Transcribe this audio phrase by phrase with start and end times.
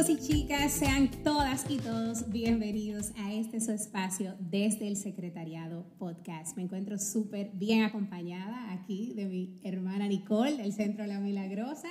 [0.00, 5.84] Chicos y chicas, sean todas y todos bienvenidos a este su espacio desde el Secretariado
[5.98, 6.56] Podcast.
[6.56, 11.88] Me encuentro súper bien acompañada aquí de mi hermana Nicole del Centro La Milagrosa.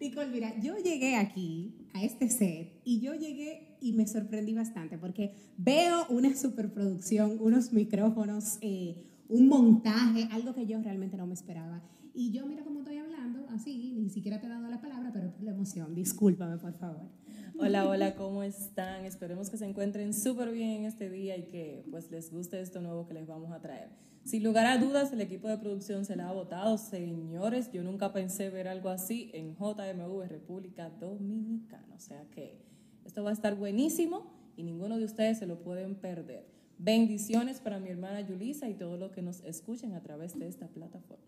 [0.00, 4.98] Nicole, mira, yo llegué aquí a este set y yo llegué y me sorprendí bastante
[4.98, 11.34] porque veo una superproducción, unos micrófonos, eh, un montaje, algo que yo realmente no me
[11.34, 11.80] esperaba.
[12.12, 15.30] Y yo mira cómo estoy hablando, así, ni siquiera te he dado la palabra, pero
[15.30, 17.21] por la emoción, discúlpame por favor.
[17.58, 19.04] Hola, hola, ¿cómo están?
[19.04, 23.06] Esperemos que se encuentren súper bien este día y que pues les guste esto nuevo
[23.06, 23.90] que les vamos a traer.
[24.24, 26.78] Sin lugar a dudas, el equipo de producción se la ha votado.
[26.78, 31.94] Señores, yo nunca pensé ver algo así en JMV República Dominicana.
[31.94, 32.64] O sea que
[33.04, 36.46] esto va a estar buenísimo y ninguno de ustedes se lo pueden perder.
[36.78, 40.68] Bendiciones para mi hermana Yulisa y todos los que nos escuchen a través de esta
[40.68, 41.24] plataforma.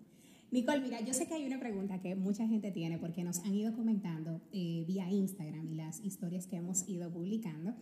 [0.55, 3.57] Nicole, mira, yo sé que hay una pregunta que mucha gente tiene porque nos han
[3.57, 7.75] ido comentando eh, vía Instagram y las historias que hemos ido publicando.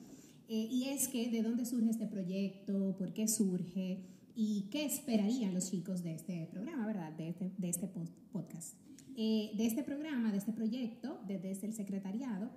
[0.48, 3.98] Eh, y es que de dónde surge este proyecto, por qué surge
[4.34, 7.12] y qué esperarían los chicos de este programa, ¿verdad?
[7.12, 7.90] De este, de este
[8.32, 8.74] podcast.
[9.18, 12.48] Eh, de este programa, de este proyecto, desde el secretariado,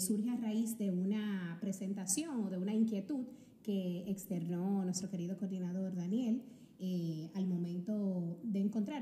[0.00, 3.26] surge a raíz de una presentación o de una inquietud
[3.62, 6.42] que externó nuestro querido coordinador Daniel
[7.34, 7.81] al momento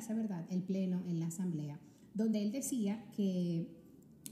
[0.01, 1.79] encontrarse, ¿verdad?, el pleno en la asamblea,
[2.15, 3.67] donde él decía que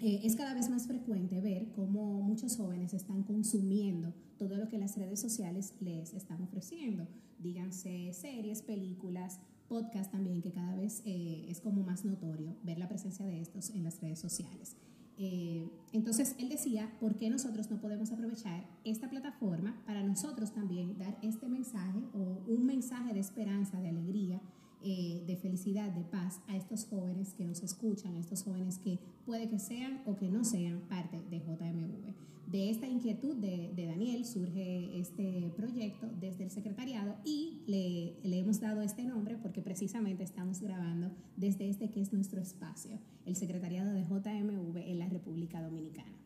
[0.01, 4.79] eh, es cada vez más frecuente ver cómo muchos jóvenes están consumiendo todo lo que
[4.79, 7.07] las redes sociales les están ofreciendo,
[7.39, 12.89] díganse series, películas, podcast también, que cada vez eh, es como más notorio ver la
[12.89, 14.77] presencia de estos en las redes sociales.
[15.21, 20.97] Eh, entonces él decía, ¿por qué nosotros no podemos aprovechar esta plataforma para nosotros también
[20.97, 24.41] dar este mensaje o un mensaje de esperanza, de alegría,
[24.83, 28.99] eh, de felicidad, de paz a estos jóvenes que nos escuchan, a estos jóvenes que
[29.27, 32.15] puede que sean o que no sean parte de JMV?
[32.51, 38.59] De esta inquietud de, Daniel surge este proyecto desde el secretariado y le, le, hemos
[38.61, 43.93] dado este nombre porque precisamente estamos grabando desde este que es nuestro espacio, el secretariado
[43.93, 46.17] de JMV en la República Dominicana.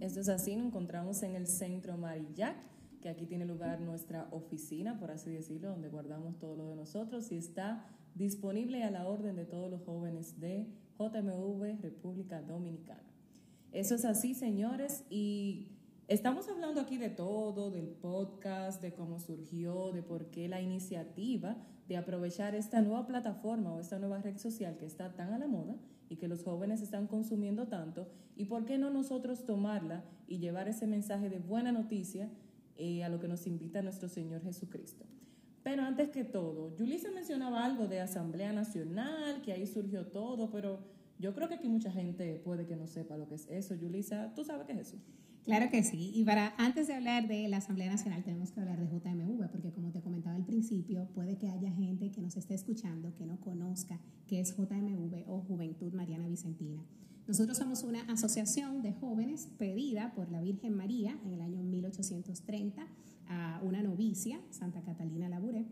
[0.00, 2.56] Esto es así, nos encontramos en el centro Marillac,
[3.04, 7.30] que aquí tiene lugar nuestra oficina, por así decirlo, donde guardamos todo lo de nosotros
[7.32, 7.84] y está
[8.14, 10.66] disponible a la orden de todos los jóvenes de
[10.98, 13.04] JMV República Dominicana.
[13.72, 15.68] Eso es así, señores, y
[16.08, 21.58] estamos hablando aquí de todo, del podcast, de cómo surgió, de por qué la iniciativa
[21.86, 25.46] de aprovechar esta nueva plataforma o esta nueva red social que está tan a la
[25.46, 25.76] moda
[26.08, 30.68] y que los jóvenes están consumiendo tanto, y por qué no nosotros tomarla y llevar
[30.68, 32.30] ese mensaje de buena noticia
[32.76, 35.04] eh, a lo que nos invita nuestro Señor Jesucristo.
[35.62, 40.80] Pero antes que todo, se mencionaba algo de Asamblea Nacional, que ahí surgió todo, pero
[41.18, 43.74] yo creo que aquí mucha gente puede que no sepa lo que es eso.
[43.74, 44.98] Yulisa, ¿tú sabes qué es eso?
[45.44, 46.10] Claro que sí.
[46.14, 49.72] Y para antes de hablar de la Asamblea Nacional, tenemos que hablar de JMV, porque
[49.72, 53.38] como te comentaba al principio, puede que haya gente que nos esté escuchando que no
[53.40, 56.82] conozca qué es JMV o Juventud Mariana Vicentina.
[57.26, 62.86] Nosotros somos una asociación de jóvenes pedida por la Virgen María en el año 1830
[63.28, 65.66] a una novicia, Santa Catalina Laburé,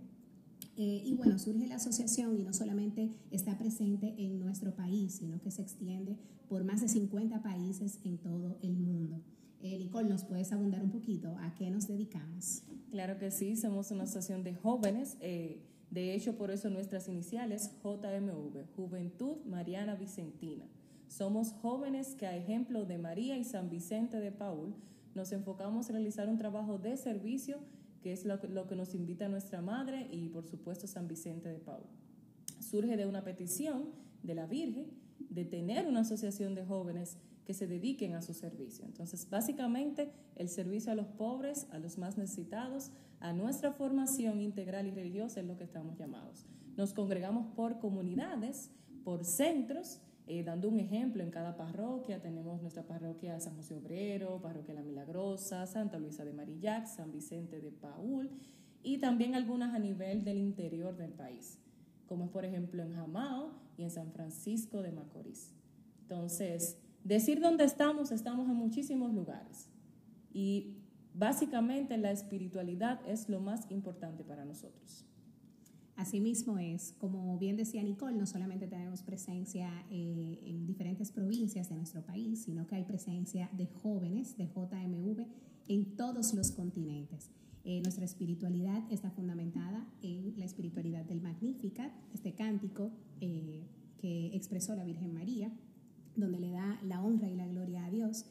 [0.76, 5.40] eh, y bueno, surge la asociación y no solamente está presente en nuestro país, sino
[5.40, 6.16] que se extiende
[6.48, 9.20] por más de 50 países en todo el mundo.
[9.60, 12.62] Eh, Nicole, ¿nos puedes abundar un poquito a qué nos dedicamos?
[12.90, 15.16] Claro que sí, somos una asociación de jóvenes.
[15.20, 20.64] Eh, de hecho, por eso nuestras iniciales JMV, Juventud Mariana Vicentina.
[21.12, 24.74] Somos jóvenes que a ejemplo de María y San Vicente de Paul
[25.14, 27.58] nos enfocamos en realizar un trabajo de servicio
[28.00, 31.82] que es lo, que nos invita nuestra madre y por supuesto San Vicente de Paul.
[32.60, 33.90] Surge de una petición
[34.22, 34.86] de la Virgen
[35.18, 38.86] de tener una asociación de jóvenes que se dediquen a su servicio.
[38.86, 42.90] Entonces, básicamente, el servicio a los pobres, a los más necesitados,
[43.20, 46.46] a nuestra formación integral y religiosa es lo que estamos llamados.
[46.78, 48.70] Nos congregamos por comunidades,
[49.04, 54.40] por centros, eh, dando un ejemplo, en cada parroquia tenemos nuestra parroquia San José Obrero,
[54.40, 58.30] parroquia La Milagrosa, Santa Luisa de Marillac, San Vicente de Paul
[58.82, 61.58] y también algunas a nivel del interior del país,
[62.06, 65.54] como es por ejemplo en Jamao y en San Francisco de Macorís.
[66.02, 69.70] Entonces, decir dónde estamos, estamos en muchísimos lugares
[70.32, 70.76] y
[71.14, 75.04] básicamente la espiritualidad es lo más importante para nosotros.
[76.02, 81.76] Asimismo es, como bien decía Nicole, no solamente tenemos presencia eh, en diferentes provincias de
[81.76, 85.28] nuestro país, sino que hay presencia de jóvenes de JMV
[85.68, 87.30] en todos los continentes.
[87.62, 92.90] Eh, nuestra espiritualidad está fundamentada en la espiritualidad del Magnificat, este cántico
[93.20, 93.62] eh,
[93.98, 95.52] que expresó la Virgen María,
[96.16, 98.24] donde le da la honra y la gloria a Dios.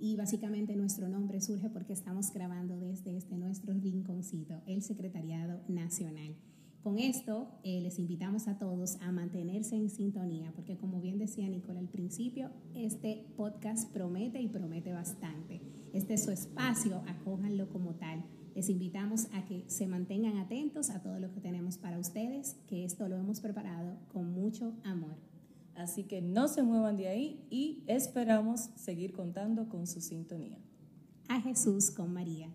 [0.00, 6.36] y básicamente nuestro nombre surge porque estamos grabando desde este nuestro rinconcito, el Secretariado Nacional.
[6.88, 11.46] Con esto eh, les invitamos a todos a mantenerse en sintonía, porque como bien decía
[11.46, 15.60] Nicole al principio, este podcast promete y promete bastante.
[15.92, 18.24] Este es su espacio, acójanlo como tal.
[18.54, 22.86] Les invitamos a que se mantengan atentos a todo lo que tenemos para ustedes, que
[22.86, 25.18] esto lo hemos preparado con mucho amor.
[25.74, 30.56] Así que no se muevan de ahí y esperamos seguir contando con su sintonía.
[31.28, 32.48] A Jesús con María.